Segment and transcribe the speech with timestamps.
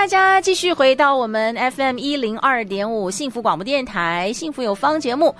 [0.00, 5.32] 大家继续回到我们 FM 一零二点五幸福广播电台幸福有方节目。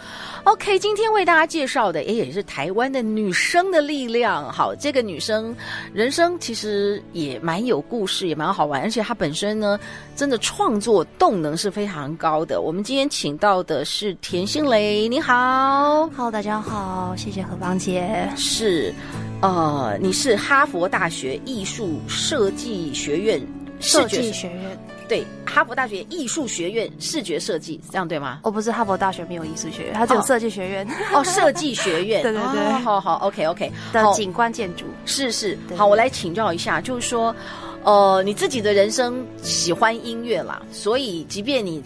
[0.44, 4.52] OK，今天为大家介绍的，也是台湾的女生的力量。
[4.52, 5.56] 好，这个女生
[5.94, 9.80] 人生其实也蛮有故事，也蛮好玩，而且她本身呢，
[10.14, 12.60] 真的创作动能是非常高的。
[12.60, 18.28] 我们今天请到的是田心蕾，你好，Hello，大家好，谢谢何芳姐。
[18.36, 18.92] 是，
[19.40, 23.40] 呃，你是哈佛大学艺术设计学院。
[23.80, 28.40] 设计学院，对，哈佛大学艺术学院视觉设计，这样对吗？
[28.44, 30.86] 哦，不是，哈佛大学没有艺术学院，它只有设计学院。
[31.12, 35.58] 哦，设计学院， 对对对，哦、好好，OK OK 的景观建筑，是是。
[35.76, 37.34] 好，我来请教一下，就是说，
[37.82, 41.82] 呃，你自己的人生喜欢音乐啦，所以即便你，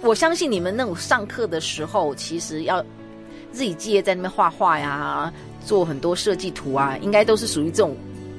[0.00, 2.84] 我相信你们那种上课的时候，其实要
[3.52, 5.32] 自己记在那边画画呀，
[5.64, 7.96] 做很多设计图啊，应该都是属于这种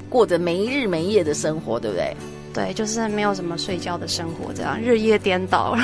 [0.08, 2.14] 过着没日没夜的生活，对不对？
[2.52, 5.76] 对，就是没有什么睡觉的生活，这样日夜颠倒，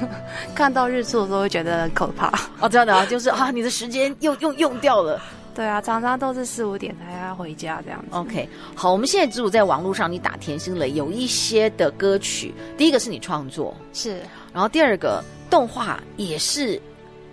[0.54, 2.32] 看到日出的时候会觉得很可怕。
[2.60, 5.20] 哦，这样的啊，就是啊，你的时间又用用掉了。
[5.54, 8.08] 对啊，常常都是四五点才要回家这样子。
[8.12, 14.20] OK，好，我们现在只有在网络上你打田心蕾，有一些的歌曲，第一个是你创作，是，
[14.52, 16.80] 然后第二个动画也是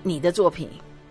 [0.03, 0.69] 你的作品，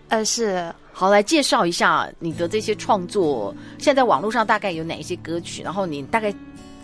[0.09, 0.71] 呃，是。
[0.93, 6.31] 好，来介绍一下你的这些创作，现在网络上大概有哪一些歌曲，然后你大概。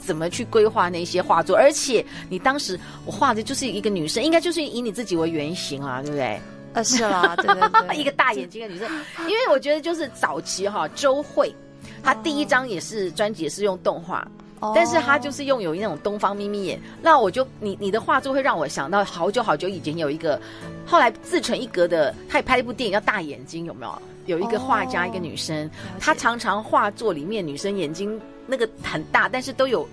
[0.07, 1.53] 怎么去规划那些画作？
[1.57, 6.39] 而且你当时我画的就是一个女生，应该就是以你自己为原型啊，对不对？
[6.73, 8.89] 啊，是啦， 对对对，一个大眼睛的女生。
[9.27, 11.53] 因为我觉得就是早期哈，周慧，
[12.01, 14.25] 她第一张也是专辑也是用动画，
[14.59, 16.79] 哦、但是他就是用有那种东方眯眯眼。
[17.01, 20.39] 那我就你你的画作会让我想到好久好久以前有一个
[20.85, 23.91] 后来自成一格的，他也拍了一部电影叫《大眼睛》，有没有？
[24.25, 25.69] 有一个画家，哦、一个女生，
[25.99, 28.19] 她常常画作里面女生眼睛。
[28.49, 29.85] 那个很大，但是都有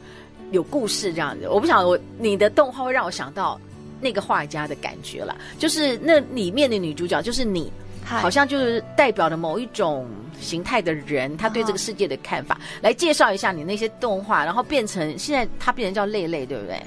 [0.52, 1.48] 有故事这样子。
[1.48, 3.60] 我不想我你的动画会让我想到
[4.00, 7.72] 那个画家的感觉了，就是那里面的女主角就是你，
[8.04, 10.06] 好像就是代表了某一种
[10.38, 12.58] 形态的人，他对这个世界的看法。
[12.80, 16.80] 来介绍一下你那些动画，然后变成现在他变成叫蕾蕾，对不对？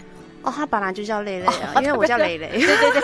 [0.43, 2.49] 哦，他本来就叫蕾蕾啊，因为我叫蕾蕾。
[2.55, 3.01] 对对对。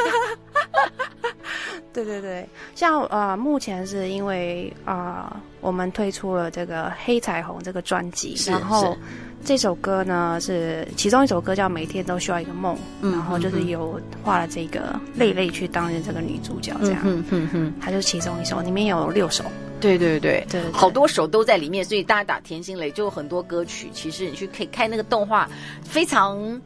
[1.94, 8.98] 对对对，像呃，目前是因为啊、呃，我们推出了这个《黑彩虹》这个专辑，然后
[9.46, 19.44] 这首歌呢是其中一首歌叫《每天都需要一个梦》，嗯，然后就是有画了这个蕾蕾去担任这个女主角，这样，嗯嗯嗯，它就是其中一首，里面有六首，
[19.80, 20.44] 对对对。
[20.50, 25.48] 对，好多首都在里面，所以大家打田心蕾就有很多歌曲，其实你去可以看那个动画，
[25.84, 26.60] 非常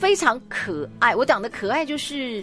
[0.00, 1.14] 非常可爱。
[1.14, 2.42] 我讲的可爱就是。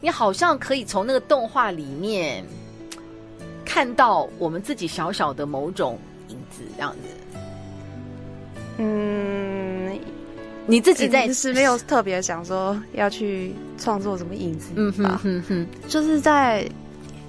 [0.00, 2.44] 你好像可以从那个动画里面
[3.64, 5.98] 看到我们自己小小的某种
[6.28, 6.98] 影子，这样子。
[8.78, 9.98] 嗯，
[10.66, 16.64] 你自己在其实没有特别想说要去创作什么影子，嗯哼哼哼，就是在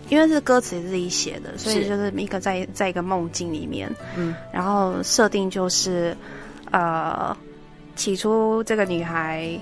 [0.09, 6.16] 因为是歌词自己写的，所以就是一个在在一个梦境里面，嗯，然后设定就是
[6.69, 7.36] 呃，
[7.96, 9.59] 起初这个女孩。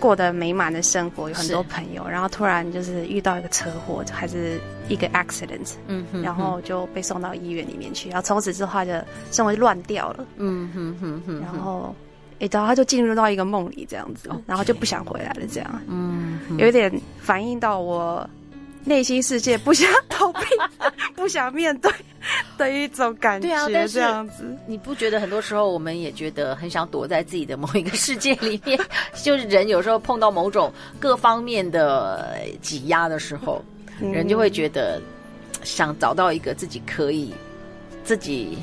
[0.00, 11.94] 过得美满的生活，有很多朋友，然后突然就是遇到一个车祸，还是一个 accident，嗯哼，然后就被送到医院里面去，然后从此之后他的生活就乱掉了，嗯哼哼哼，然后，
[12.40, 16.90] 哎，然后他就进入到一个梦里这样子.然后就不想回来了，这样，嗯，有一点
[17.20, 18.28] 反映到我。
[18.84, 20.40] 内心世界不想逃避，
[21.14, 21.92] 不想面对
[22.56, 23.48] 的一种感觉。
[23.48, 28.78] 对啊，但是这样子，你不觉得很多时候我们也觉得很想躲在自己的某一个世界里面？
[29.22, 33.62] 就是人有时候碰到某种各方面的挤压的时候，
[34.00, 35.00] 嗯、人就会觉得
[35.62, 37.34] 想找到一个自己可以
[38.02, 38.58] 自己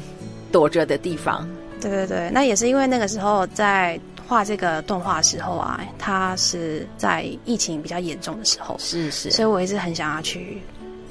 [0.52, 1.48] 躲着的地方。
[1.80, 4.00] 对对对，那也是因为那个时候在。
[4.28, 10.62] 画这个动画的时候啊，它是在疫情比较严重的时候，是是，所以我一直很想要去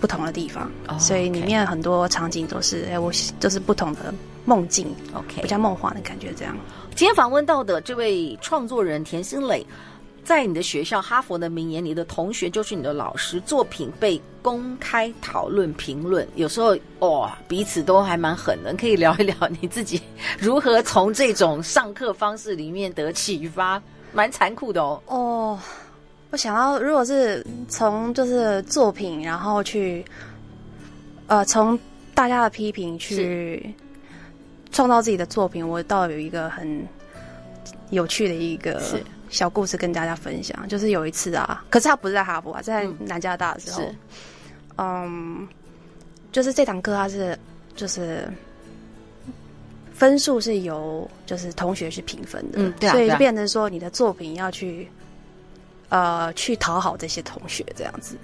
[0.01, 0.99] 不同的地方，oh.
[1.01, 3.11] 所以里面很多场景都是哎，我
[3.41, 4.13] 就是不同的
[4.45, 6.33] 梦境，OK，比较梦幻的感觉。
[6.37, 6.55] 这样，
[6.95, 9.67] 今天访问到的这位创作人田心蕾，
[10.27, 18.75] 在你的学校哈佛的名言，你的同学就是你的老师，作品被公开讨论评论，有时候哇、哦，彼此都还蛮狠的。
[18.75, 20.03] 可以聊一聊你自己
[20.37, 23.81] 如何从这种上课方式里面得启发，
[24.13, 25.01] 蛮残酷的哦。
[25.07, 25.59] 哦，
[26.31, 30.05] 我想要，如果是从就是作品，然后去
[31.29, 31.79] 呃从
[32.17, 33.73] 大家的批评去
[34.73, 36.85] 创造自己的作品，我倒有一个很
[37.91, 38.81] 有趣的一个。
[38.81, 43.83] 是小故事跟大家分享，就是有一次啊，可是他不是在哈佛啊，在南加大的时候，
[44.77, 45.49] 嗯，嗯，
[46.31, 47.37] 就是这堂课他是
[47.75, 48.29] 就是
[49.93, 54.89] 分数是由就是同学去评分的，嗯，对啊，所以就变成说你的作品要去
[55.89, 58.17] 呃去讨好这些同学这样子，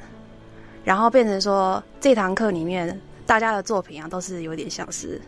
[0.85, 5.21] 然后变成说这堂课里面大家的作品啊都是有点像是，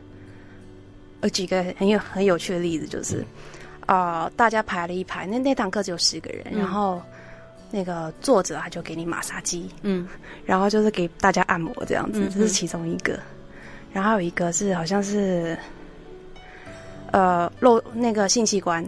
[1.21, 3.17] 我举个很有很有趣的例子就是。
[3.19, 3.27] 嗯
[3.87, 4.31] 啊、呃！
[4.37, 7.03] 大家排了一排，那那堂课只有十个人，嗯、然后
[7.71, 10.09] 那个作者他就给你马杀鸡，嗯，
[10.45, 13.19] 然后就是给大家按摩这样子，嗯、这是其中一个。
[13.93, 15.57] 然后还有一个是好像是
[17.13, 18.85] 呃露那个性器官，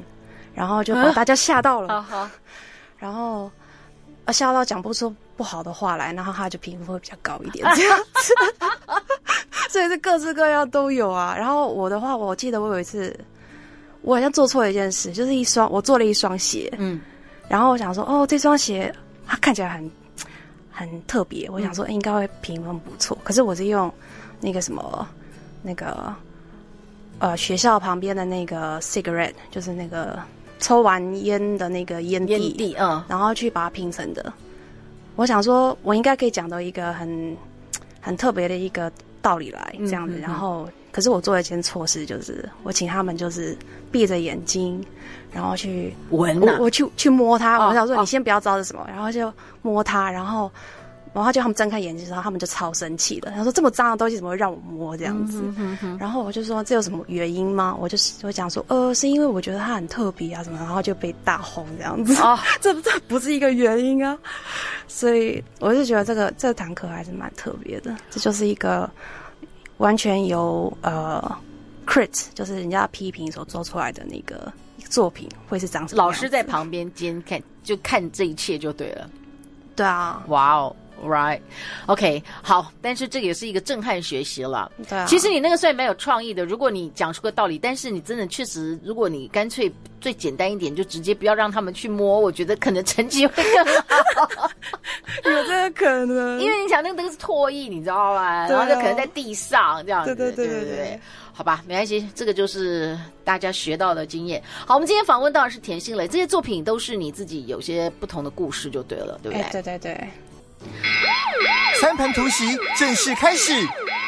[0.54, 2.30] 然后就把大家吓到了，啊、
[2.98, 3.50] 然后
[4.24, 8.34] 啊吓到讲不出不好的话来，然后他就评分会比较高一点这样子。
[9.68, 11.34] 所以是各式各样都有啊。
[11.36, 13.14] 然后我的话，我记得我有一次。
[14.06, 17.00] 我好像做错了一件事，就是一双我做了一双鞋，嗯，
[17.48, 18.94] 然后我想说，哦，这双鞋
[19.26, 19.90] 它看起来很
[20.70, 23.18] 很特别，我想说应该会评分不错。
[23.24, 23.92] 可是我是用
[24.40, 25.08] 那个什么
[25.60, 26.14] 那个
[27.18, 30.16] 呃学校旁边的那个 cigarette，就是那个
[30.60, 34.32] 抽完烟的那个烟蒂，烟蒂，嗯，然后去把它拼成的。
[35.16, 37.36] 我想说，我应该可以讲到一个很
[38.00, 38.88] 很特别的一个
[39.20, 40.68] 道理来，这样子，嗯、然后。
[40.96, 43.54] 可是我做了一件错事，就是我请他们就是
[43.92, 44.82] 闭着眼睛，
[45.30, 47.58] 然后去闻、啊，我我去去摸它。
[47.58, 50.50] 哦、我想说你先不要知道是什么，哦、然后就摸它，然后
[51.12, 53.30] 然后就他们睁开眼睛的时候，他们就超生气的。
[53.32, 55.38] 他说这么脏的东西怎么会让我摸这样子？
[55.44, 57.76] 嗯、哼哼哼然后我就说这有什么原因吗？
[57.78, 62.14] 我就是我讲说呃是因为我觉得它很特别啊什么，然后就被大轰这样子。
[62.22, 64.16] 哦， 这这不是一个原因啊。
[64.88, 68.88] 所以我就觉得这个这堂课还是蛮特别的，这就是一个。
[69.78, 71.22] 完全由呃
[71.86, 74.52] ，crit 就是人家批评所做出来的那个
[74.88, 76.02] 作品，会是长什么？
[76.02, 79.10] 老师在旁边监看，就看这一切就对了。
[79.74, 84.70] 对啊，哇哦，right，OK，okay, 好，但是这也是一个震撼学习了。
[84.88, 86.44] 对啊，其实你那个算蛮有创意的。
[86.44, 89.70] 如果你讲出个道理，但是你真的确实，如果你干脆
[90.00, 93.64] 最简单一点，就直接不要让他们去摸，我觉得可能成绩会更
[94.14, 94.50] 好。
[95.24, 98.20] 有这个可能，因为你想那个都是唾液，你知道吗？
[98.22, 101.00] 啊、然后就可能在地上这样子，对对对对对，对
[101.32, 104.42] 好吧，没关系，这个就是大家学到的经验。
[104.66, 109.50] 好，我们今天访问到的是田心蕾，这些作品都是你自己有些不同的故事，就对了，对不对？
[109.50, 110.08] 对对对。
[111.80, 113.52] 餐盘突袭正式开始，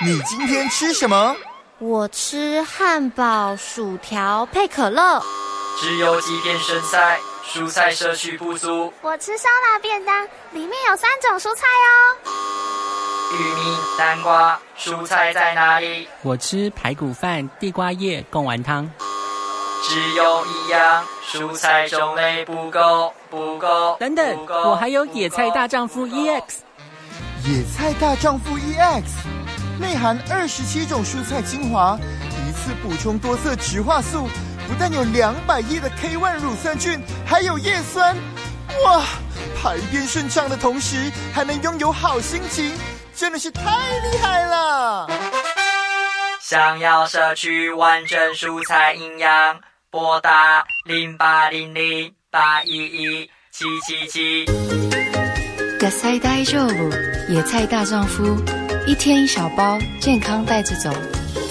[0.05, 1.37] 你今天吃什么？
[1.79, 5.23] 我吃汉堡、薯条配可乐。
[5.81, 7.19] 只有几片生菜。
[7.51, 8.93] 蔬菜摄取不足。
[9.01, 11.97] 我吃烧腊便当，里面有三种蔬菜哦。
[13.33, 16.07] 玉米、南瓜，蔬菜在哪里？
[16.21, 18.91] 我吃排骨饭、地瓜叶贡丸汤。
[19.83, 23.97] 只有一样，蔬菜种类不够，不够。
[23.99, 26.43] 等等，我还有野菜大丈夫 EX。
[27.45, 29.03] 野菜大丈夫 EX，
[29.81, 31.99] 内含二十七种蔬菜精华，
[32.47, 34.29] 一次补充多色植化素。
[34.69, 38.15] 不但有两百亿的 K1 乳酸菌，还有叶酸，
[38.85, 39.03] 哇！
[39.63, 42.73] 排便顺畅的同时，还能拥有好心情，
[43.15, 45.09] 真的是太厉害了！
[46.41, 54.45] 想要摄取完整蔬菜营养，拨打零八零零八一一七七七。
[55.81, 56.91] 野菜大丈夫，
[57.31, 58.37] 野菜大丈夫，
[58.87, 60.91] 一天一小包，健康带着走。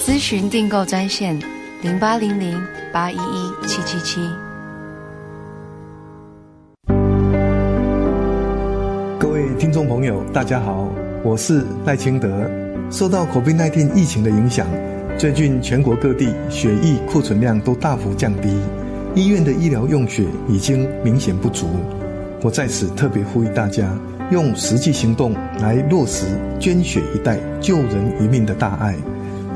[0.06, 1.36] 咨询订购专线
[1.82, 2.56] 零八零零。
[2.92, 4.20] 八一一七七七。
[9.18, 10.88] 各位听众朋友，大家好，
[11.24, 12.48] 我是赖清德。
[12.88, 14.68] 受到 COVID-19 疫情的影响，
[15.18, 18.56] 最近全国各地血液库存量都大幅降低，
[19.18, 21.66] 医院的医疗用血已经明显不足。
[22.40, 23.92] 我在此特别呼吁大家，
[24.30, 26.24] 用实际行动来落实
[26.60, 28.94] 捐血一袋救人一命的大爱。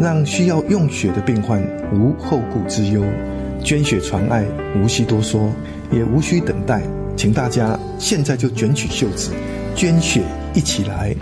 [0.00, 1.62] 让需要用血的病患
[1.95, 3.04] 无后顾之忧，
[3.62, 4.45] 捐血传爱，
[4.83, 5.49] 无需多说，
[5.92, 6.83] 也无需等待，
[7.16, 9.31] 请大家现在就卷起袖子，
[9.76, 10.23] 捐血
[10.54, 11.14] 一起来。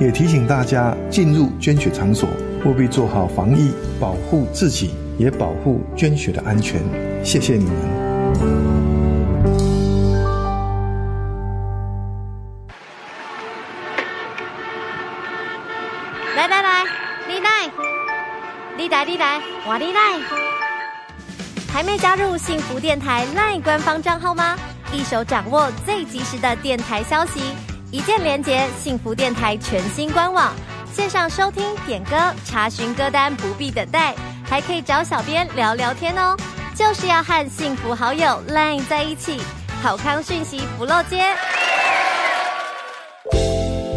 [0.00, 2.26] 也提醒大家进入捐血场所，
[2.64, 6.80] 务必做好防疫，保护自己，也保护捐血的安全。
[7.24, 7.74] 谢谢你们！
[16.36, 16.84] 来来来，
[17.26, 17.70] 丽奈，
[18.76, 20.20] 丽奈丽奈，瓦丽奈，
[21.72, 24.56] 还没加入幸福电台奈官方账号吗？
[24.92, 27.40] 一手掌握最及时的电台消息，
[27.90, 30.52] 一键连接幸福电台全新官网，
[30.92, 34.14] 线上收听、点歌、查询歌单，不必等待，
[34.48, 36.36] 还可以找小编聊聊天哦。
[36.74, 39.40] 就是要和幸福好友 LINE 在一起，
[39.80, 41.22] 好康讯息不漏接。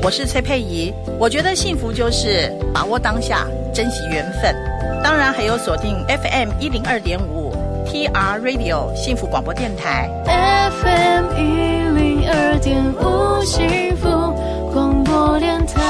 [0.03, 4.55] 我是崔佩仪，我觉得幸福就是把握当下，珍惜缘分。
[5.03, 7.51] 当然还有锁定 FM 一零二点五
[7.87, 10.07] TR Radio 幸福广播电台。
[10.25, 11.41] FM 一
[11.99, 14.07] 零二点五幸福
[14.71, 15.81] 广播电台。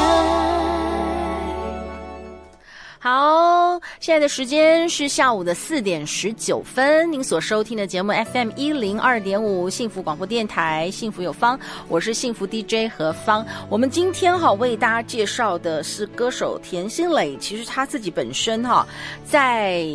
[2.99, 3.56] 好，
[3.99, 7.11] 现在的时间是下午的四点十九分。
[7.11, 13.45] 您所收听的节目 FM 一零二点五幸福广播电台，幸福有方，我是幸福 DJ 何方。
[13.69, 17.35] 我们今天哈为大家介绍的是歌手田心磊。
[17.37, 18.87] 其实他自己本身哈
[19.25, 19.85] 在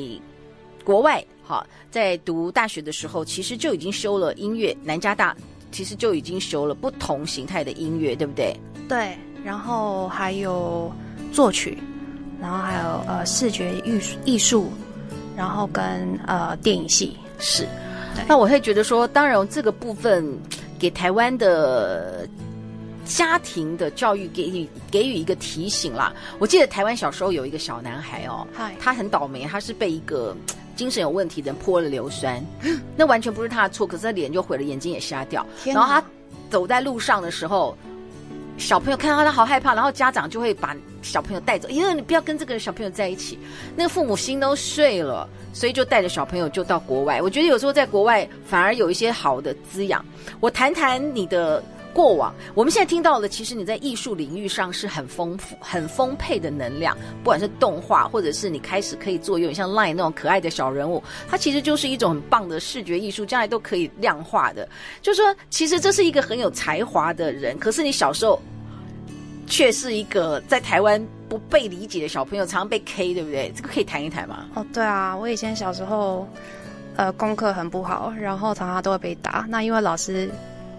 [0.84, 5.36] 国外哈在读大学的时候，其实就已经修了音乐，南加大
[5.70, 8.56] 其实就已经修了不同形态的音乐，对不对？
[8.88, 10.92] 对，然后还有
[11.32, 11.78] 作曲。
[12.42, 14.68] 然后还有呃视觉艺术艺术，
[15.36, 15.84] 然后跟
[16.26, 17.16] 呃电影系。
[17.38, 17.66] 是，
[18.26, 20.36] 那我会觉得说，当然这个部分
[20.78, 22.28] 给台湾的
[23.04, 26.12] 家庭的教育给予给予一个提醒啦。
[26.38, 28.46] 我记得台湾小时候有一个小男孩哦，
[28.80, 30.36] 他很倒霉，他是被一个
[30.74, 32.44] 精神有问题的人泼了硫酸，
[32.96, 35.46] 那完全不是他的错，可是他脸就毁了，眼睛也瞎掉。
[35.64, 36.02] 然后他
[36.50, 37.76] 走在路上的时候，
[38.58, 40.76] 小朋友看到他，好害怕，然后家长就会把。
[41.02, 43.36] 小朋友带走，因为你不要跟这个小朋友在一起，
[43.74, 47.20] 那个父母心都碎了，所以就带着小朋友就到国外。
[47.20, 50.04] 我觉得有时候在国外反而有一些好的滋养。
[50.38, 51.60] 我谈谈你的
[51.92, 64.68] 过往，我们现在听到的，其实你在艺术领域上是很丰富、很丰沛的能量，不管是动画，或者是你开始可以做有点像 Line 那种可爱的小人物，它其实就是一种很棒的视觉艺术，将来都可以量化的。
[65.00, 68.40] 就是说，其实这是一个很有才华的人，可是你小时候。
[69.44, 73.52] 却是一个在台湾不被理解的小朋友，常常被 K，对不对？
[73.54, 74.46] 这个可以谈一谈吗？
[74.54, 76.26] 哦，对啊，我以前小时候，
[76.96, 79.44] 呃，功课很不好，然后常常都会被打。
[79.50, 80.30] 那因为老师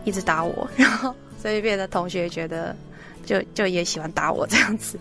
[0.03, 2.75] 一直打我，然后所以别的同学觉得
[3.25, 4.99] 就就也喜欢打我这样子。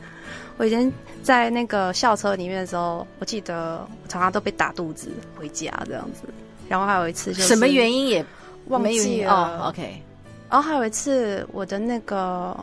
[0.56, 0.92] 我以前
[1.23, 6.23] 在那个校车里面的时候，我记得我常常都被打肚子回家这样子。
[6.68, 8.25] 然后还有一次就是什么原因也
[8.68, 9.32] 忘记了。
[9.32, 10.02] 哦，OK。
[10.50, 12.56] 然后还有一次我的那个。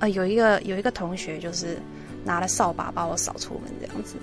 [0.00, 1.76] 呃，有一个有一个同学就是
[2.24, 4.14] 拿了扫把把我扫出门这样子，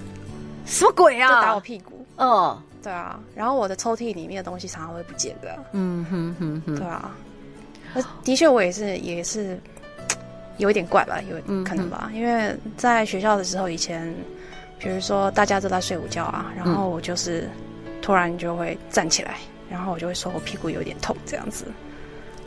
[0.66, 1.28] 什么鬼啊？
[1.28, 2.04] 就打我屁股。
[2.16, 3.20] 哦，对啊。
[3.36, 5.58] 然后我的抽屉里面的东西常常会不见的。
[5.74, 6.76] 嗯哼哼哼。
[6.76, 7.16] 对啊。
[8.24, 9.60] 的确，我也是也是
[10.58, 12.12] 有一点怪吧，有可能吧。
[12.14, 14.14] 因为在学校的时候，以前
[14.78, 17.50] 比如说大家都在睡午觉啊，然后我就是
[18.02, 19.38] 突然就会站起来，
[19.70, 21.66] 然后我就会说我屁股有点痛这样子。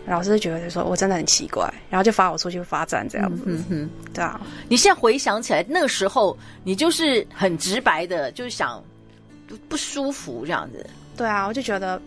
[0.06, 3.42] 老师觉得说我真的很奇怪，然后就罚我出去罚站这样子。
[3.46, 4.40] 嗯哼，对啊。
[4.68, 8.82] 你现在回想起来，那个时候你就是很直白的，就是想
[9.50, 10.86] 不不舒服这样子。
[11.16, 12.00] 对啊，我就觉得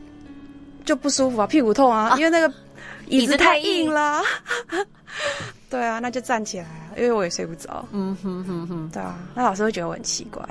[0.85, 2.51] 就不舒服啊，屁股痛啊，啊因为那个
[3.07, 4.21] 椅子太硬了。
[4.71, 4.85] 硬
[5.69, 7.85] 对啊，那就站起来啊，因为我也睡不着。
[7.91, 8.89] 嗯哼哼哼。
[8.93, 10.41] 对啊，那老师会觉得我很奇怪，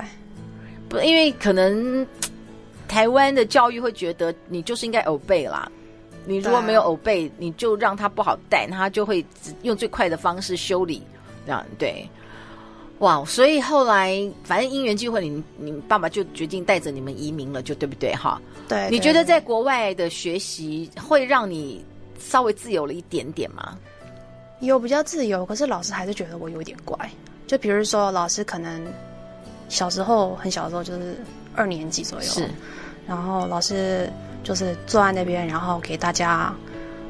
[0.87, 2.05] 不，因为可能
[2.87, 5.69] 台湾的教育会觉得你就是应该 obey 啦。
[6.25, 9.25] 你如果没有偶背，你就让他不好带，那他就会
[9.63, 11.03] 用最快的方式修理，
[11.45, 12.07] 这样对。
[12.99, 18.41] 哇，所以后来反正因缘际会，你你爸爸就决定带着你们移民了，就对不对哈？
[18.67, 18.89] 对。
[18.89, 21.83] 你觉得在国外的学习会让你
[22.19, 23.77] 稍微自由了一点点吗？
[24.59, 26.97] 有比较自由，可是老师还是觉得我有点怪。
[27.47, 28.81] 就比如说，老师可能
[29.67, 31.17] 小时候很小的时候，就是
[31.55, 32.49] 二年级左右，是，
[33.07, 34.09] 然后老师。
[34.43, 36.53] 就是坐在那边，然后给大家，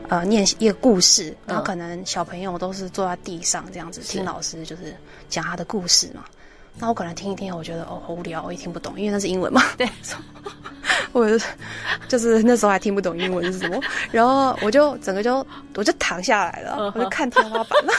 [0.09, 1.35] 呃，念一个故事。
[1.45, 4.95] 然后可能小朋友都是坐在地上这样子听老师就是
[5.29, 6.23] 讲他的故事嘛。
[6.79, 9.61] 那我可能听一听，我觉得哦好无聊，我也听不懂，因为那是英文嘛。
[9.77, 9.87] 对，
[11.13, 11.27] 我
[12.07, 13.79] 就是那时候还听不懂英文是什么，
[14.11, 15.45] 然后我就整个就
[15.75, 17.93] 我就躺下来了，我就看天花板了。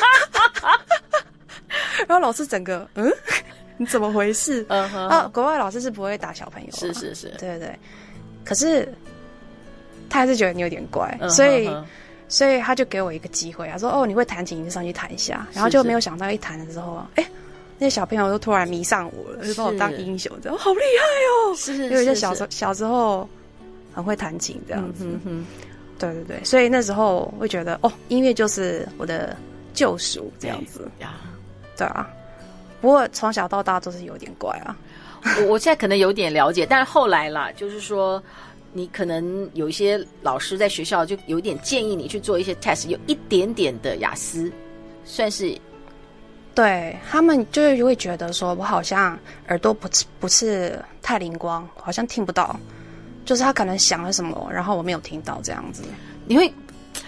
[2.09, 3.09] 然后老师整个嗯，
[3.79, 4.67] 你怎么回事？
[4.69, 7.79] 啊，国外老师是不会打小朋友，是是是，对对对，
[8.45, 8.93] 可是。
[10.09, 11.69] 他还是觉得你有点怪，所以，
[12.29, 17.27] 所以他就给我一个机会，他说：“哦，你会弹琴，你就上去弹一下。”然后就没有想到一弹的时候，哎，
[17.79, 21.57] 那些小朋友都突然迷上我了，就把我当英雄，这样好厉害哦！
[21.57, 23.29] 是是是，因为就小时候小时候
[23.93, 25.07] 很会弹琴这样子，
[25.99, 29.37] 对对对，所以那时候会觉得哦，音乐就是我的
[29.73, 31.15] 救赎这样子呀，
[31.77, 32.09] 对啊。
[32.81, 34.77] 不过从小到大都是有点怪啊。
[35.41, 38.23] 我我现在可能有点了解，但是后来啦，就是说，
[38.75, 44.53] 你可能有一些老师在学校就有点建议你去做一些 test，有一点点的雅思，
[45.05, 45.57] 算是。
[46.55, 52.59] 对，他们就是会觉得说，我好像耳朵不是不是太灵光，好像听不到，
[53.25, 55.83] 就是他可能想了什么，然后我没有听到这样子。
[56.27, 56.53] 你会，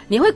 [0.08, 0.32] 你会。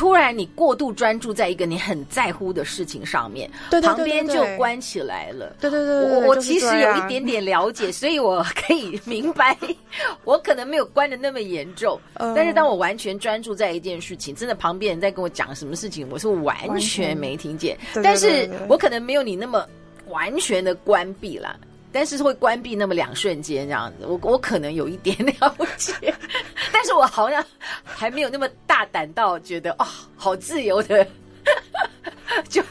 [0.00, 5.54] 突然，你过度专注在一个你很在乎的事情上面，对对对对对，旁边就关起来了。
[5.60, 9.54] 对对对，对，我我其实有一点点了解，所以我可以明白，
[10.24, 17.76] 我可能没有关的那么严重，嗯，但是当我完全专注在一件事情，真的旁边人在跟我讲什么事情，我是完全没听见。
[18.02, 19.66] 但是我可能没有你那么
[20.08, 21.60] 完全的关闭了。
[21.92, 26.14] 但是会关闭那么两瞬间这样子，我我可能有一点了解，
[26.72, 27.44] 但是我好像
[27.84, 31.04] 还没有那么大胆到觉得哦，好自由的，
[32.48, 32.62] 就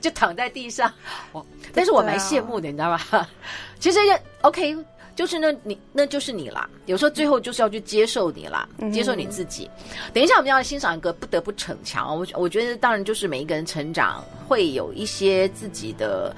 [0.00, 0.92] 就躺在地上，
[1.32, 3.28] 我，但是我蛮羡慕的，你知道吧？
[3.78, 4.76] 其实要 OK，
[5.14, 9.70] 就是那你那就是你啦，有时候最后就是要去接受你啦，接受你自己。
[10.12, 16.34] 等一下我们要欣赏一个不得不逞强，我我觉得当然就是每一个人成长会有一些自己的。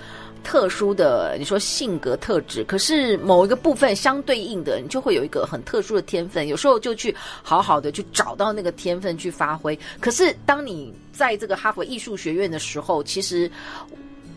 [0.46, 6.46] 特殊的，你说性格特质，可是某一个部分相对应的，你就会有一个很特殊的天分。
[6.46, 7.12] 有时候就去
[7.42, 9.76] 好好的去找到那个天分去发挥。
[9.98, 13.50] 可是当你在这个哈佛艺术学院的时候，其实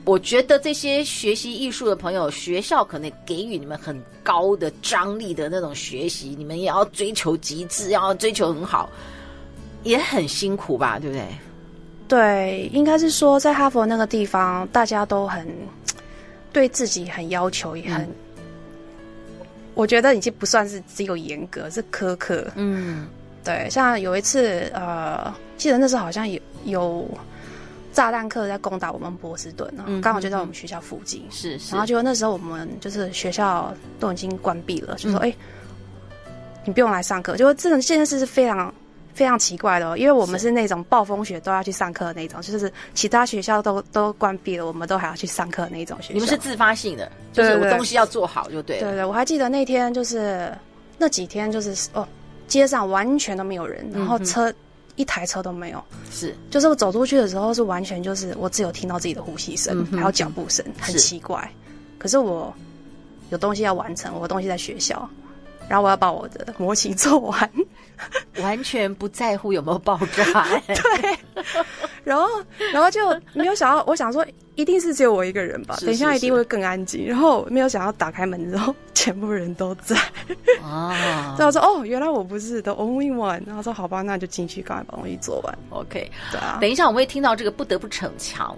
[0.04, 8.90] 我觉得这些学习艺术的朋友，学校可能给予你们很高的张力的那种学习，你们也要追求极致，要追求很好，
[9.84, 10.98] 也很辛苦吧？
[10.98, 11.24] 对不对？
[12.08, 15.48] 对，应该是说在哈佛那个地方，大家都很。
[16.52, 18.16] 对自己很要求，也很，嗯、
[19.74, 22.46] 我觉得已经不算是只有严格，是苛刻。
[22.56, 23.08] 嗯，
[23.44, 27.08] 对，像有一次，呃，记得那时候好像有有
[27.94, 31.26] 炸弹客在攻打我们波士顿，然后刚好就在我们学校附近。
[31.30, 36.32] 是、嗯，然后就那时候我们就是学校都已经关闭了，就说：“哎、嗯，
[36.66, 38.74] 你不用来上课。”就这种这件事是非常。
[39.14, 46.14] 非常奇怪的哦，因为我们是那种暴风雪都要去上课的那种，就是其他学校都都关闭了，我们都还要去上课的那种学校。
[46.14, 48.82] 你们是自发性的，就是我东西要做好就对了。
[48.82, 50.52] 对，对对，我还记得那天就是
[50.98, 52.08] 那几天就是哦，
[52.48, 54.56] 街上完全都没有人，然后车、嗯、
[54.96, 55.84] 一台车都没有。
[56.12, 61.50] 是，就是我走出去的时候是完全就是我只有听到自己的呼吸声、嗯，还有脚步声，很奇怪。
[61.98, 62.54] 可是我
[63.30, 65.10] 有东西要完成，我的东西在学校。
[65.68, 67.52] 然后我要把我的模型做完，
[68.42, 70.46] 完全不在乎有没有爆炸。
[70.68, 71.20] 对，
[72.04, 72.28] 然后
[72.72, 73.02] 然后就
[73.34, 77.06] 没有想到，我想说一定是只有我一个人吧，等一下一定会更安静。
[77.08, 79.96] 然后没有想到打开门之后，全部人都在。
[80.64, 80.96] 啊！
[81.38, 83.42] 然后说哦，原来我不是 the only one。
[83.46, 85.58] 然后说好吧，那就进去赶快把东西做完。
[85.70, 86.58] OK，对啊。
[86.62, 88.58] 等一下我们会听到这个不得不逞强，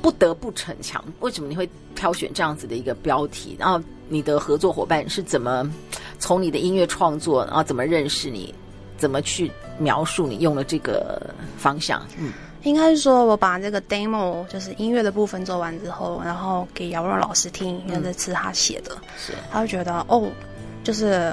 [0.00, 1.02] 不得不逞强。
[1.20, 3.56] 为什么你会挑选这样子的一个标题？
[3.58, 5.70] 然后你的合作伙伴是怎么？
[6.18, 8.52] 从你的音乐创作，然后怎么认识你，
[8.96, 12.02] 怎么去描述你用了这个方向？
[12.18, 12.32] 嗯，
[12.64, 20.28] 应该是说我把这个 demo 就是音乐的部分做完之后，然后给姚若老师听，因为这是他写的，是、嗯，他就觉得哦，
[20.82, 21.32] 就是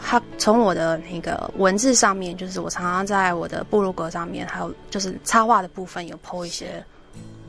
[0.00, 6.84] 他从我的那个文字上面，就是我常常在我的部落格上面，还有就是插画的部分有 po 一些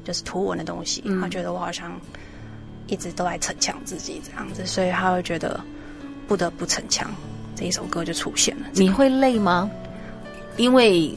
[0.06, 2.00] 就是图文的东西，嗯、他觉得我好像
[2.88, 5.60] 一直都在逞强自己这样子，所以他会觉得。
[6.28, 7.08] 不得不逞强，
[7.56, 8.66] 这一首歌就出现了。
[8.74, 9.70] 你会累吗？
[10.58, 11.16] 因为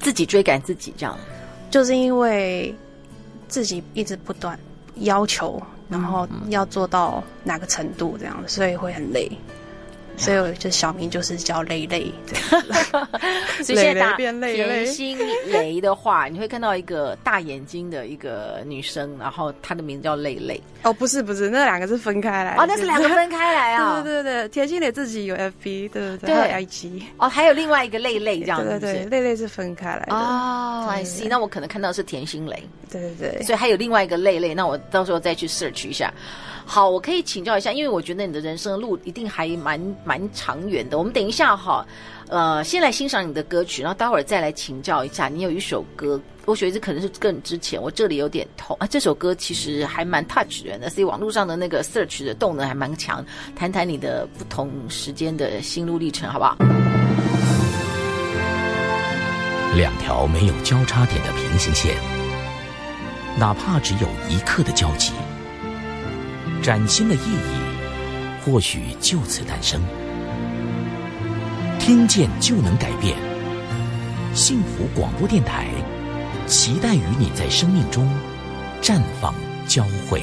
[0.00, 1.18] 自己追赶自己，这样，
[1.70, 2.74] 就是因为
[3.46, 4.58] 自己一直不断
[5.00, 9.30] 要求，然后要做到哪个程度这样，所以会很累。
[10.16, 12.10] 所以我就小名就是叫蕾蕾，
[13.62, 20.60] 所以现在打田心蕾的话，你会看到一个大眼睛的一个女生，然后她的名字叫蕾蕾。
[20.82, 22.62] 哦，不是不是，那两个是分开来的。
[22.62, 24.00] 哦，那是两个分开来啊。
[24.02, 27.02] 对对对，田心蕾自己有 FB，对对对，还有 IG。
[27.18, 28.68] 哦，还有另外一个蕾蕾这样子。
[28.68, 30.14] 对对对，蕾蕾是分开来的。
[30.14, 31.28] 哦，I see。
[31.28, 32.62] 那我可能看到的是田心蕾。
[32.90, 33.42] 对对对。
[33.42, 36.12] 所以还有另外一个蕾蕾，那我到时候再去 search 一下。
[36.68, 40.98] 好，我可以请教一下，因为我觉得你的人生路一定还蛮蛮长远的。
[40.98, 41.86] 我们等一下哈，
[42.28, 45.28] 呃，先来欣赏你的歌曲，然后待会儿再来请教一下。
[45.28, 48.86] 你有一首歌，我觉得这可能是更之前，我这里有点痛啊。
[48.86, 53.24] 这首歌其实还蛮 touch 人的，所以网络上的那个 search 的动能还蛮强。
[53.54, 56.56] 谈谈你的不同时间的心路历程，好不好？
[59.76, 61.94] 两条没有交叉点的平行线，
[63.38, 65.12] 哪怕只有一刻的交集。
[66.66, 67.46] 崭新的意义，
[68.44, 69.80] 或许就此诞生。
[71.78, 73.16] 听见就能改变。
[74.34, 75.68] 幸福广播电台，
[76.48, 78.10] 期待与你在生命中
[78.82, 79.32] 绽放
[79.68, 80.20] 交汇。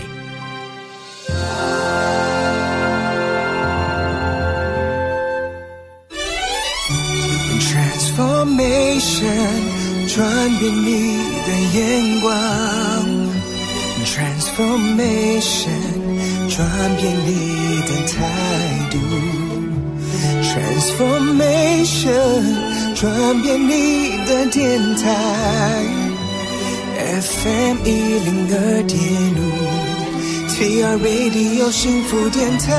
[7.61, 12.35] Transformation，转变你的眼光
[14.03, 15.92] ，Transformation，
[16.55, 18.13] 转变你的态
[18.91, 18.97] 度
[20.43, 22.43] ，Transformation，
[22.93, 23.71] 转变你
[24.27, 25.03] 的电台
[27.21, 29.01] ，FM 一零二点
[29.35, 29.39] 五
[30.47, 32.71] ，TR Radio 幸福电台。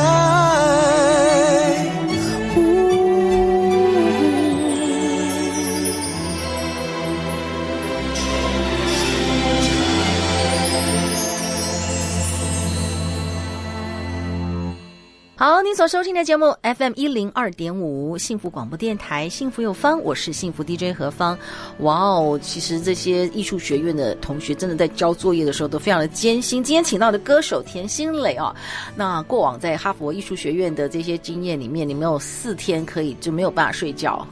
[15.37, 21.37] 好，您所收听的节目 FM 一零二点五幸福广播电台，幸福有方，我是幸福 DJ 何芳。
[21.81, 26.63] 哇哦，其实这些艺术学院的同学真的在交作业的时候都非常的艰辛。
[26.63, 28.55] 今天请到的歌手田心磊啊，
[28.95, 34.25] 那过往在哈佛艺术学院的这些经验里面，你没有四天可以就没有办法睡觉？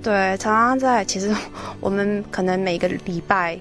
[0.00, 1.04] 对，常常在。
[1.04, 1.34] 其实
[1.80, 3.60] 我们可能每个礼拜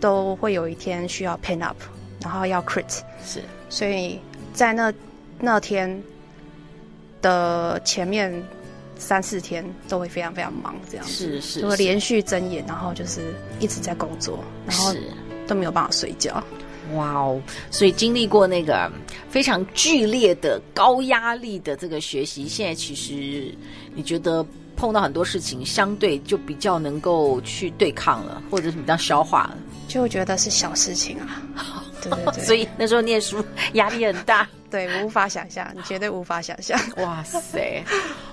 [0.00, 1.76] 都会有一天需要 paint up，
[2.22, 4.18] 然后要 crit，是，所以
[4.54, 4.90] 在那
[5.38, 6.02] 那天。
[7.22, 8.30] 的前面
[8.98, 14.94] 三四天都会非常非常忙，这样子是是，就会连续睁眼，然后就是一直在工作，然后
[15.46, 16.42] 都没有办法睡觉。
[16.94, 17.40] 哇哦！
[17.70, 18.90] 所以经历过那个
[19.30, 23.54] 非常剧烈的高压力的这个学习，现在其实
[23.94, 24.44] 你觉得
[24.76, 29.56] 碰到很多事情，相对就比较能够去对抗了，或者是比较消化了，
[29.92, 31.42] 就觉得是小事情啊。
[32.02, 34.48] 对对对，所以那时候念书压力很大。
[34.68, 36.80] 对，我无法想象，你绝对无法想象。
[36.96, 37.84] 哇塞！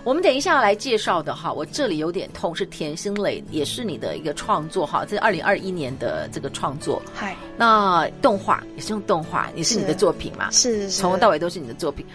[0.05, 6.99] 我们等一下要来介绍的哈，我这里有点痛，是田心磊，也是你的一个创作哈，这是二零二一年的这个创作。
[7.13, 10.49] 嗨，那动画也是用动画，也是你的作品嘛？
[10.49, 12.05] 是，是，是，从头到尾都是你的作品，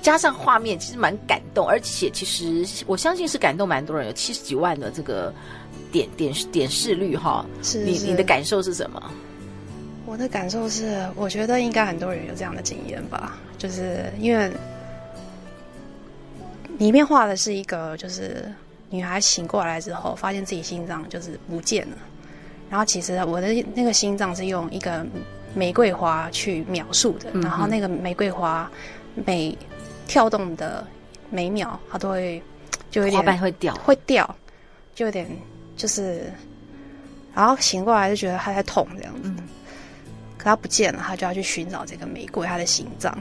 [0.00, 5.34] 加上画面，其实蛮感动，而且其实我相信是感动蛮多人，有七十几万的这个
[5.90, 7.44] 点点点视率哈。
[7.62, 9.02] 是，是，你你的感受是什么？
[10.04, 14.50] 我的感受是，我觉得应该很多人有这样的经验吧，就是因为
[16.78, 18.44] 里面画的是一个，就是
[18.90, 21.96] 女孩醒过来之后，发现自己心脏就是不见了。
[22.68, 25.06] 然后其实我的那个心脏是用一个
[25.54, 28.70] 玫瑰花去描述的，然后那个玫瑰花
[29.14, 29.56] 每
[30.06, 30.86] 跳动的
[31.30, 32.42] 每秒，它都会
[32.90, 34.36] 就有点花瓣会掉，会掉，
[34.94, 35.26] 就有点
[35.76, 36.32] 就是，
[37.34, 39.28] 然后醒过来就觉得他在痛这样子。
[39.28, 39.36] 嗯
[40.38, 43.16] 可他不见了，他就要去寻找这个玫瑰，他的心脏。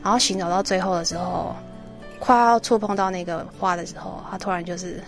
[0.00, 1.56] 然后寻找到最后的时候，
[2.20, 5.02] 快要触碰到那个花的时候，他突然就是，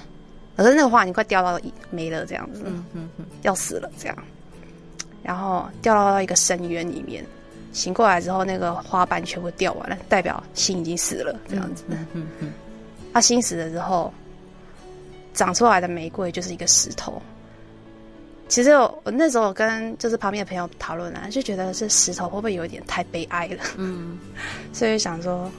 [0.56, 4.18] 可是那个花已经快掉到没了这样子，嗯嗯嗯，要死了这样。
[5.22, 7.24] 然后掉到一个深渊里面，
[7.72, 11.84] 醒过来之后，那个花瓣全部掉完了，代表心已经死了这样子。
[11.88, 12.52] 嗯嗯嗯，
[13.12, 14.12] 他心死了之后，
[15.34, 17.20] 长出来的玫瑰就是一个石头。
[18.46, 23.64] 其实我我那时候跟就是旁边的朋友讨论啊，就觉得这石头会不会有点太悲哀了？
[23.76, 24.18] 嗯，
[24.72, 25.50] 所以想说，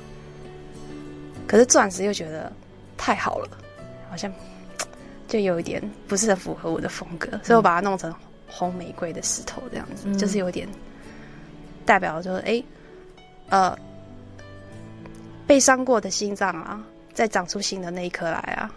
[1.48, 2.52] 可是钻石又觉得
[2.96, 3.50] 太好了，
[4.10, 4.32] 好像
[5.28, 8.14] 就有一点不是很符合我的风格，所以我把它弄成
[8.48, 10.68] 红玫瑰的石头这样子，嗯、就是有点
[11.86, 12.64] 代表就是哎，
[13.50, 13.78] 呃，
[15.48, 16.82] 被伤过的心脏啊，
[17.16, 18.72] 再长出新的那一颗来啊。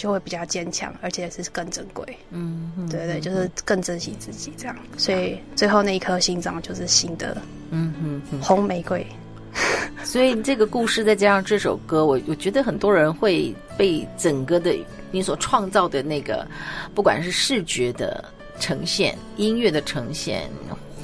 [0.00, 2.02] 就会比较坚强，而且是更珍贵。
[2.30, 4.74] 嗯，嗯对对，就是更珍惜自己这样。
[4.96, 7.36] 所以最后那一颗心脏就是新的。
[7.68, 9.06] 嗯嗯，红玫瑰。
[10.02, 14.74] 所以这个故事再加上这首歌，我我觉得很多人会被整个的
[15.10, 16.48] 你所创造的那个，
[16.94, 18.24] 不管是视觉的
[18.58, 20.48] 呈现、音乐的呈现，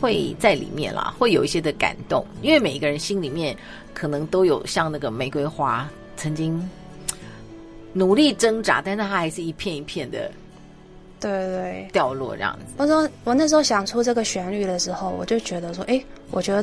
[0.00, 2.26] 会在里面啦，会有一些的感动。
[2.40, 3.54] 因为每一个人心里面
[3.92, 6.66] 可能都有像那个玫瑰花曾经。
[7.96, 10.30] 努力挣扎，但是它还是一片一片的，
[11.18, 12.74] 对对掉落这样子。
[12.76, 16.62] 我说我那时候想出这个旋律的时候，我就觉得说，哎，我觉得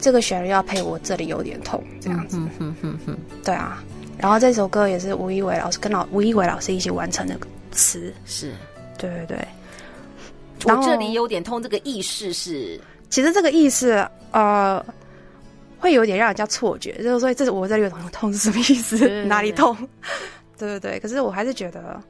[0.00, 2.38] 这个旋律要配我这里有点痛这样子。
[2.38, 3.84] 嗯嗯嗯嗯，对啊。
[4.18, 7.36] 然后这首歌也是吴一伟老师跟老吴一伟老师一起完成的
[7.70, 8.54] 词，是，
[8.96, 9.38] 对对对。
[10.64, 12.80] 我这里有点痛，这个意思是，
[13.10, 14.82] 其实这个意思呃，
[15.80, 19.24] 会有点让人家错觉，就是说这是我这里有痛，痛是什么意思？
[19.24, 19.76] 哪里痛？
[20.58, 22.00] 对对对，可是我还是觉得，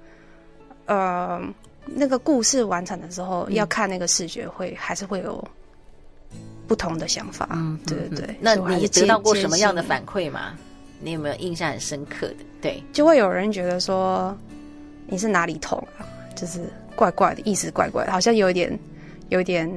[0.86, 1.40] 呃，
[1.86, 5.42] 那个故事完成的时候，嗯、要看那个视觉会还是会有
[6.66, 7.48] 不同的想法。
[7.52, 8.36] 嗯，对对对。
[8.40, 10.54] 那你得到过什么样的反馈吗？
[11.00, 12.36] 你有没有印象很深刻的？
[12.60, 14.36] 对，就会有人觉得说
[15.08, 16.06] 你是哪里痛啊？
[16.36, 16.60] 就是
[16.94, 18.78] 怪怪的，意思怪怪的，好像有一点
[19.30, 19.68] 有一点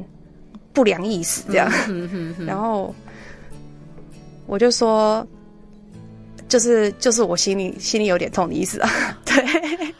[0.71, 1.71] 不良意思这样。
[1.87, 2.93] 嗯、 然后
[4.45, 5.25] 我就说，
[6.47, 8.89] 就是就是我心里心里有点痛的意思啊。
[9.25, 9.93] 对，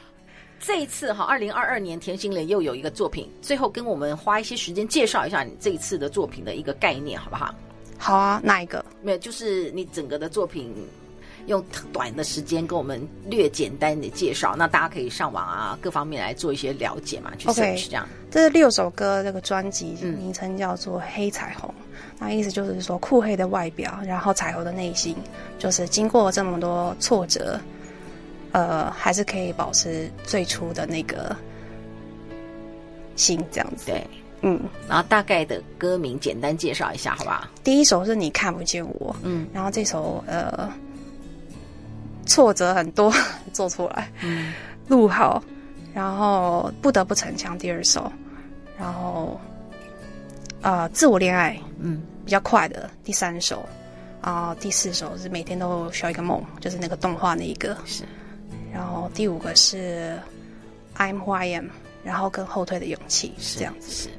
[0.59, 7.53] 这一次哈，二零二二年田心磊又有一个作品，最后跟我们花一些时间介绍一下你这一次的作品的一个概念，好不好？
[7.97, 8.83] 好啊，哪一个？
[9.01, 10.73] 没有，就是你整个的作品。
[11.47, 18.09] 用短的时间跟我们略简单的介绍，那大家可以上网啊，各方面来做一些了解嘛，去 search 这样。
[18.31, 21.84] 这是六首歌，这个专辑名称叫做《黑彩虹》，嗯，
[22.19, 25.15] 那意思就是说酷黑的外表，然后彩虹的内心，
[25.59, 27.59] 就是经过这么多挫折，
[28.51, 31.35] 呃，还是可以保持最初的那个
[33.15, 33.87] 心，这样子。
[33.87, 34.07] 对，
[34.41, 37.47] 嗯，然后大概的歌名简单介绍一下，好不好？
[37.63, 40.71] 第一首是你看不见我，嗯，然后这首呃。
[42.27, 43.13] 挫折很多，
[43.53, 44.51] 做出来，嗯，
[44.89, 45.39] 录好，
[45.93, 47.55] 然后不得不逞强。
[47.55, 48.11] 第二首，
[48.79, 49.39] 然后，
[50.65, 53.63] 呃，自我恋爱，嗯，比较快的第三首，
[54.19, 58.03] 然后第四首是每天都需要一个梦，就是那个动画那一个，是，
[58.73, 60.19] 然后第五个是
[60.97, 61.67] I'm Who I Am，
[62.05, 63.91] 然后跟后退的勇气，是这样子。
[63.91, 64.09] 是。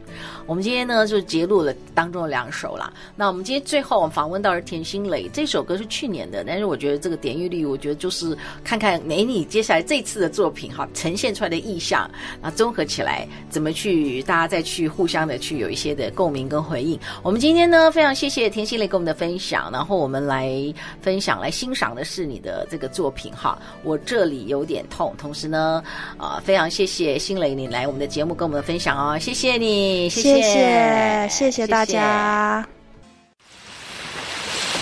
[0.47, 2.91] 我们今天呢就揭露了当中的两首啦。
[3.17, 12.09] 那我们今天最后我们访问到是田心磊，这首歌是去年的，但是我觉得这个点阅率，我觉得就是看看美你接下来这次的作品哈，呈现出来的意象，
[12.41, 16.99] 那综合起来怎么去大家再去互相的去有一些的共鸣跟回应。
[17.23, 20.73] 我们今天呢非常谢谢田心磊跟我们的分享，然后我们来
[21.03, 23.59] 分享来欣赏的是你的这个作品哈。
[23.83, 25.83] 我这里有点痛，同时呢
[26.17, 30.09] 啊、呃、非常谢谢心磊你来我们的节目跟我们的分享哦，谢谢你。
[30.09, 32.65] 谢谢，谢谢，谢谢大家。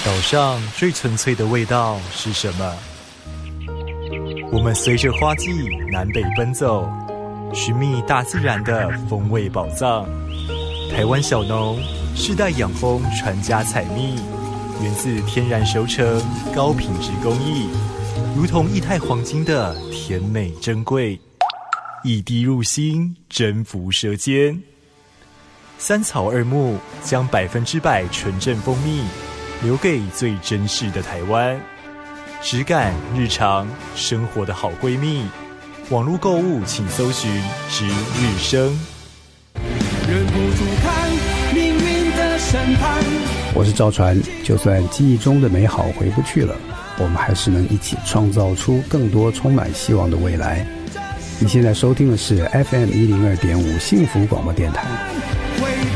[0.04, 2.76] 岛上最纯粹的味道是什么？
[4.52, 5.48] 我们随着花季
[5.90, 6.86] 南北奔走，
[7.54, 10.06] 寻觅大自然的风味宝藏。
[10.94, 11.80] 台湾小农
[12.14, 14.14] 世代养蜂传家采蜜，
[14.82, 16.22] 源自天然熟成
[16.54, 17.68] 高品质工艺，
[18.36, 21.18] 如同液态黄金的甜美珍贵，
[22.04, 24.60] 一滴入心，征服舌尖。
[25.78, 29.02] 三草二木将百分之百纯正蜂蜜
[29.62, 31.58] 留给最珍视的台湾，
[32.42, 35.24] 质感日常生活的好闺蜜。
[35.88, 37.30] 网络购物请搜寻
[37.70, 38.78] 值日生。
[40.06, 41.10] 忍不住看
[41.54, 43.02] 命运的审判。
[43.54, 46.54] 我是赵传，就算记忆中的美好回不去了，
[46.98, 50.66] 我们还是能一起创造出更多充满希望的未来。
[51.40, 55.93] 你现在收听的是 FM 一零二点五幸福广播电台。